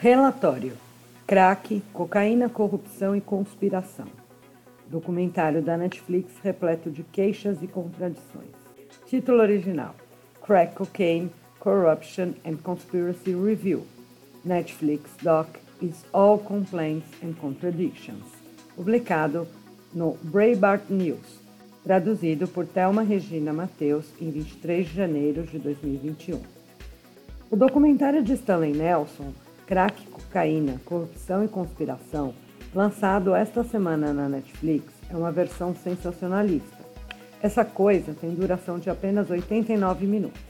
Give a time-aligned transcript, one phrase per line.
[0.00, 0.74] Relatório:
[1.26, 4.06] Crack, cocaína, corrupção e conspiração.
[4.88, 8.54] Documentário da Netflix repleto de queixas e contradições.
[9.06, 9.96] Título original:
[10.46, 13.84] Crack Cocaine, Corruption and Conspiracy Review.
[14.44, 15.48] Netflix Doc
[15.82, 18.24] is All Complaints and Contradictions.
[18.76, 19.48] Publicado
[19.92, 21.40] no Breitbart News.
[21.82, 26.40] Traduzido por Thelma Regina Mateus em 23 de janeiro de 2021.
[27.50, 29.32] O documentário de Stanley Nelson,
[29.68, 32.32] Crack, Cocaína, Corrupção e Conspiração,
[32.74, 36.78] lançado esta semana na Netflix, é uma versão sensacionalista.
[37.42, 40.40] Essa coisa tem duração de apenas 89 minutos.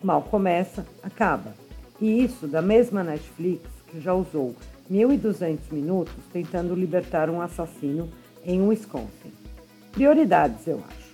[0.00, 1.52] Mal começa, acaba.
[2.00, 4.54] E isso da mesma Netflix que já usou
[4.88, 8.08] 1.200 minutos tentando libertar um assassino
[8.44, 9.32] em Wisconsin.
[9.90, 11.12] Prioridades, eu acho.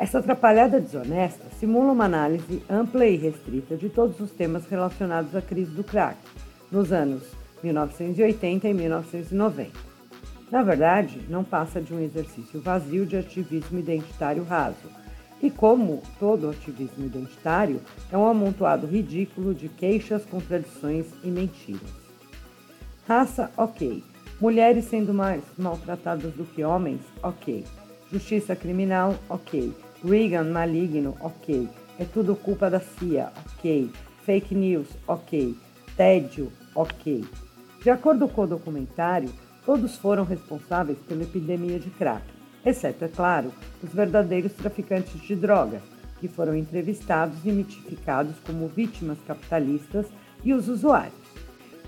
[0.00, 5.40] Essa atrapalhada desonesta simula uma análise ampla e restrita de todos os temas relacionados à
[5.40, 6.18] crise do crack,
[6.72, 7.22] nos anos
[7.62, 9.70] 1980 e 1990.
[10.50, 14.90] Na verdade, não passa de um exercício vazio de ativismo identitário raso,
[15.42, 21.90] e como todo ativismo identitário, é um amontoado ridículo de queixas, contradições e mentiras.
[23.06, 24.04] Raça, ok.
[24.40, 27.64] Mulheres sendo mais maltratadas do que homens, ok.
[28.12, 29.72] Justiça criminal, ok.
[30.04, 31.68] Reagan maligno, ok.
[31.98, 33.90] É tudo culpa da CIA, ok.
[34.24, 35.56] Fake news, ok.
[35.96, 37.24] Tédio, ok.
[37.82, 39.30] De acordo com o documentário,
[39.66, 42.24] todos foram responsáveis pela epidemia de crack,
[42.64, 45.82] exceto, é claro, os verdadeiros traficantes de drogas,
[46.18, 50.06] que foram entrevistados e mitificados como vítimas capitalistas
[50.42, 51.12] e os usuários.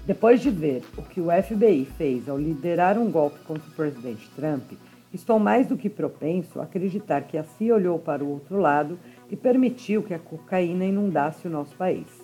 [0.06, 4.28] Depois de ver o que o FBI fez ao liderar um golpe contra o presidente
[4.36, 4.72] Trump,
[5.14, 8.98] estou mais do que propenso a acreditar que a CIA olhou para o outro lado
[9.30, 12.23] e permitiu que a cocaína inundasse o nosso país.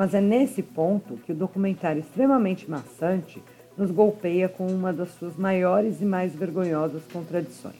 [0.00, 3.42] Mas é nesse ponto que o documentário extremamente maçante
[3.76, 7.76] nos golpeia com uma das suas maiores e mais vergonhosas contradições.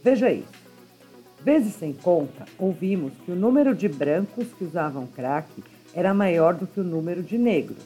[0.00, 0.46] Veja isso.
[1.42, 5.48] Vezes sem conta, ouvimos que o número de brancos que usavam crack
[5.92, 7.82] era maior do que o número de negros.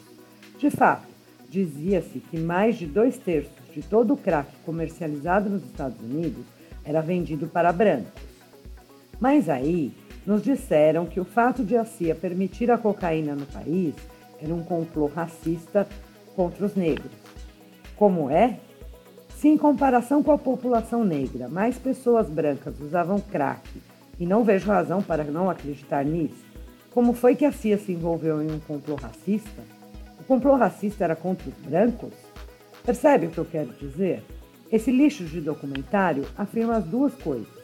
[0.59, 1.07] De fato,
[1.49, 6.45] dizia-se que mais de dois terços de todo o crack comercializado nos Estados Unidos
[6.83, 8.21] era vendido para brancos.
[9.19, 9.91] Mas aí
[10.25, 13.93] nos disseram que o fato de a CIA permitir a cocaína no país
[14.41, 15.87] era um complô racista
[16.35, 17.11] contra os negros.
[17.95, 18.59] Como é?
[19.37, 23.61] Se, em comparação com a população negra, mais pessoas brancas usavam crack,
[24.19, 26.43] e não vejo razão para não acreditar nisso,
[26.91, 29.61] como foi que a CIA se envolveu em um complô racista?
[30.19, 32.13] O complô racista era contra os brancos?
[32.85, 34.23] Percebe o que eu quero dizer?
[34.71, 37.54] Esse lixo de documentário afirma as duas coisas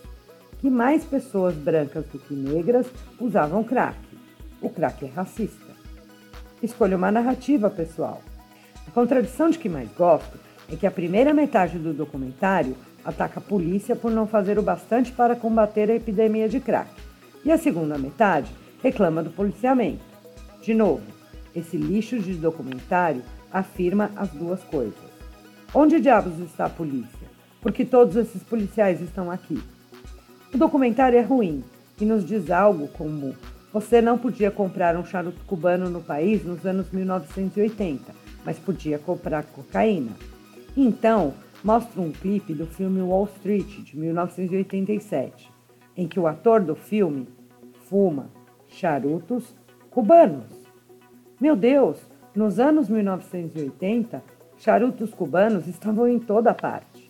[0.61, 2.85] que mais pessoas brancas do que negras
[3.19, 3.97] usavam crack.
[4.61, 5.71] O crack é racista.
[6.61, 8.21] Escolha uma narrativa, pessoal.
[8.87, 10.37] A contradição de que mais gosto
[10.71, 15.11] é que a primeira metade do documentário ataca a polícia por não fazer o bastante
[15.11, 16.91] para combater a epidemia de crack.
[17.43, 18.51] E a segunda metade
[18.83, 20.03] reclama do policiamento.
[20.61, 21.01] De novo,
[21.55, 24.93] esse lixo de documentário afirma as duas coisas.
[25.73, 27.27] Onde diabos está a polícia?
[27.59, 29.59] Porque todos esses policiais estão aqui.
[30.53, 31.63] O documentário é ruim
[31.99, 33.33] e nos diz algo como:
[33.71, 38.13] você não podia comprar um charuto cubano no país nos anos 1980,
[38.43, 40.11] mas podia comprar cocaína.
[40.75, 45.49] Então, mostra um clipe do filme Wall Street de 1987,
[45.95, 47.29] em que o ator do filme
[47.85, 48.29] fuma
[48.67, 49.55] charutos
[49.89, 50.51] cubanos.
[51.39, 51.97] Meu Deus,
[52.35, 54.21] nos anos 1980,
[54.57, 57.09] charutos cubanos estavam em toda parte.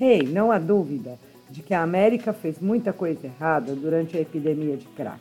[0.00, 1.18] Hey, não há dúvida,
[1.50, 5.20] de que a América fez muita coisa errada durante a epidemia de crack.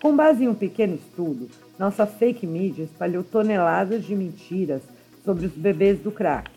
[0.00, 4.82] Com base em um pequeno estudo, nossa fake media espalhou toneladas de mentiras
[5.24, 6.50] sobre os bebês do crack.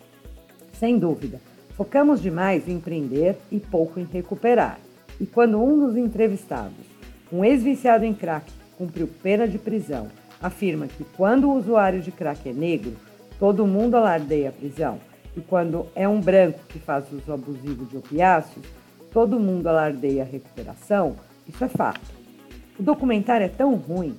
[0.73, 1.39] Sem dúvida,
[1.75, 4.79] focamos demais em empreender e pouco em recuperar.
[5.19, 6.85] E quando um dos entrevistados,
[7.31, 10.07] um ex-viciado em crack, cumpriu pena de prisão,
[10.41, 12.93] afirma que quando o usuário de crack é negro,
[13.39, 14.99] todo mundo alardeia a prisão,
[15.37, 18.65] e quando é um branco que faz uso abusivo de opiáceos,
[19.13, 21.15] todo mundo alardeia a recuperação,
[21.47, 22.01] isso é fato.
[22.79, 24.17] O documentário é tão ruim,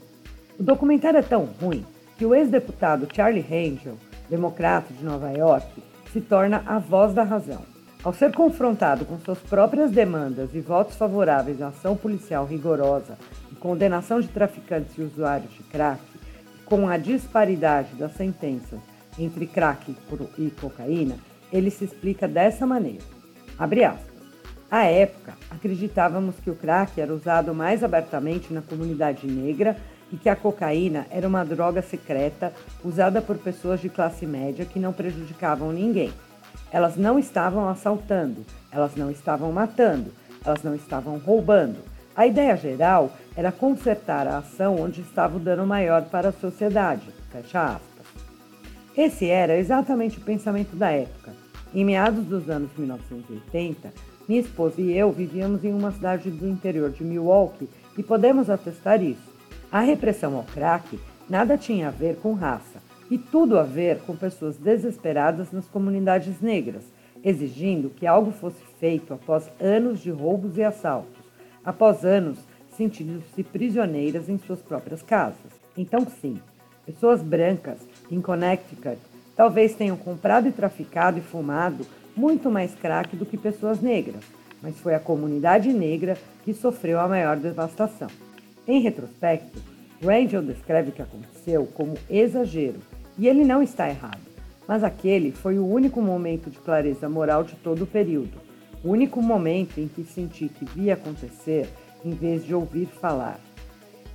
[0.59, 1.85] o documentário é tão ruim
[2.17, 3.97] que o ex-deputado Charlie Angel,
[4.31, 5.67] democrata de Nova York,
[6.13, 7.63] se torna a voz da razão.
[8.05, 13.19] Ao ser confrontado com suas próprias demandas e votos favoráveis à ação policial rigorosa
[13.51, 16.01] e condenação de traficantes e usuários de crack,
[16.65, 18.79] com a disparidade das sentenças
[19.19, 19.95] entre crack
[20.39, 21.17] e cocaína,
[21.53, 23.05] ele se explica dessa maneira.
[23.59, 24.19] Abre aspas.
[24.71, 29.77] À época, acreditávamos que o crack era usado mais abertamente na comunidade negra
[30.13, 32.53] e que a cocaína era uma droga secreta
[32.85, 36.13] usada por pessoas de classe média que não prejudicavam ninguém.
[36.71, 40.13] Elas não estavam assaltando, elas não estavam matando,
[40.45, 41.79] elas não estavam roubando.
[42.15, 47.09] A ideia geral era consertar a ação onde estava o dano maior para a sociedade.
[47.31, 47.98] Fecha aspas.
[48.99, 51.33] Esse era exatamente o pensamento da época.
[51.73, 53.93] Em meados dos anos 1980,
[54.29, 59.01] minha esposa e eu vivíamos em uma cidade do interior de Milwaukee e podemos atestar
[59.01, 59.33] isso.
[59.71, 60.99] A repressão ao crack
[61.31, 66.41] nada tinha a ver com raça e tudo a ver com pessoas desesperadas nas comunidades
[66.41, 66.83] negras,
[67.23, 71.23] exigindo que algo fosse feito após anos de roubos e assaltos,
[71.65, 72.41] após anos
[72.77, 75.53] sentindo-se prisioneiras em suas próprias casas.
[75.77, 76.41] Então, sim,
[76.85, 77.79] pessoas brancas
[78.11, 78.99] em Connecticut
[79.37, 84.25] talvez tenham comprado e traficado e fumado muito mais crack do que pessoas negras,
[84.61, 88.09] mas foi a comunidade negra que sofreu a maior devastação.
[88.67, 89.63] Em retrospecto,
[90.03, 92.81] Rangel descreve o que aconteceu como exagero,
[93.17, 94.21] e ele não está errado.
[94.67, 98.39] Mas aquele foi o único momento de clareza moral de todo o período,
[98.85, 101.69] o único momento em que senti que via acontecer
[102.05, 103.41] em vez de ouvir falar.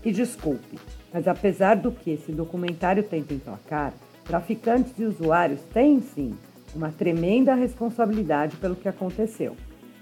[0.03, 0.77] E desculpe,
[1.13, 3.93] mas apesar do que esse documentário tenta emplacar,
[4.25, 6.35] traficantes e usuários têm sim
[6.75, 9.55] uma tremenda responsabilidade pelo que aconteceu.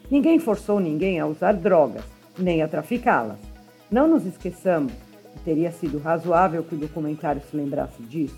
[0.09, 2.05] Ninguém forçou ninguém a usar drogas,
[2.37, 3.39] nem a traficá-las.
[3.91, 4.93] Não nos esqueçamos,
[5.35, 8.37] e teria sido razoável que o documentário se lembrasse disso,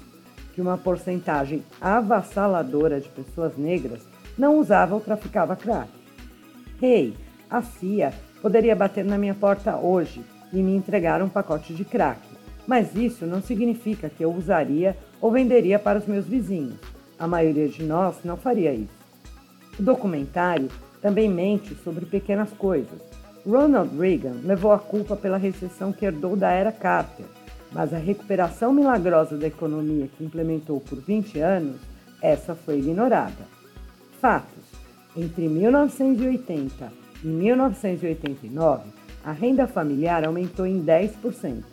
[0.53, 4.01] que uma porcentagem avassaladora de pessoas negras
[4.35, 5.89] não usava ou traficava crack.
[6.81, 7.13] Hey,
[7.49, 12.19] a CIA poderia bater na minha porta hoje e me entregar um pacote de crack,
[12.67, 16.77] mas isso não significa que eu usaria ou venderia para os meus vizinhos.
[17.17, 19.03] A maioria de nós não faria isso.
[19.79, 20.69] O documentário
[21.01, 22.99] também mente sobre pequenas coisas.
[23.45, 27.25] Ronald Reagan levou a culpa pela recessão que herdou da era Carter,
[27.71, 31.75] mas a recuperação milagrosa da economia que implementou por 20 anos,
[32.21, 33.45] essa foi ignorada.
[34.21, 34.63] Fatos:
[35.17, 36.91] entre 1980
[37.23, 38.83] e 1989,
[39.25, 41.72] a renda familiar aumentou em 10%.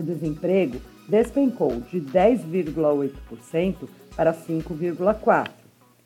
[0.00, 3.86] O desemprego despencou de 10,8%
[4.16, 5.50] para 5,4%.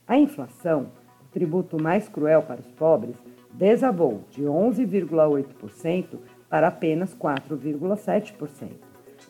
[0.04, 0.88] A inflação,
[1.22, 3.14] o tributo mais cruel para os pobres,
[3.52, 6.06] desabou de 11,8%
[6.50, 8.70] para apenas 4,7%.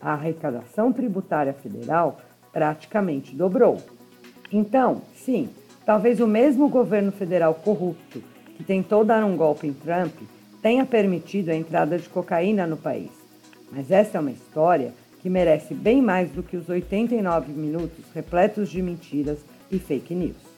[0.00, 2.18] A arrecadação tributária federal
[2.50, 3.82] praticamente dobrou.
[4.50, 5.50] Então, sim,
[5.84, 8.22] talvez o mesmo governo federal corrupto
[8.56, 10.14] que tentou dar um golpe em Trump
[10.62, 13.23] tenha permitido a entrada de cocaína no país.
[13.74, 18.70] Mas essa é uma história que merece bem mais do que os 89 minutos repletos
[18.70, 19.38] de mentiras
[19.70, 20.53] e fake news.